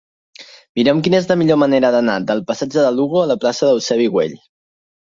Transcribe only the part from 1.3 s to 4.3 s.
la millor manera d'anar del passatge de Lugo a la plaça d'Eusebi